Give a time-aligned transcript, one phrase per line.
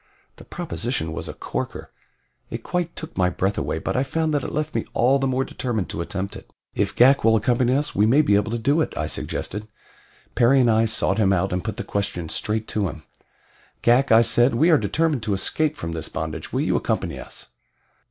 [0.37, 1.91] The proposition was a corker.
[2.49, 5.27] It quite took my breath away; but I found that it left me all the
[5.27, 6.51] more determined to attempt it.
[6.73, 9.67] "If Ghak will accompany us we may be able to do it," I suggested.
[10.33, 13.03] Perry and I sought him out and put the question straight to him.
[13.83, 16.51] "Ghak," I said, "we are determined to escape from this bondage.
[16.51, 17.51] Will you accompany us?"